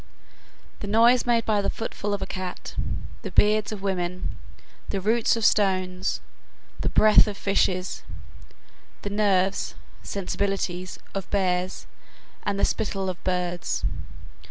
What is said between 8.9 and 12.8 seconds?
the nerves (sensibilities) of bears, and the